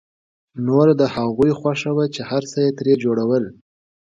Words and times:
نوره 0.65 0.93
د 1.01 1.03
هغوی 1.15 1.51
خوښه 1.59 1.89
وه 1.95 2.05
چې 2.15 2.21
هر 2.29 2.43
څه 2.51 2.57
يې 2.65 2.71
ترې 2.77 2.93
جوړول. 3.03 3.43